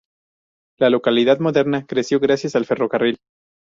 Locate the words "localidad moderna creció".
0.89-2.19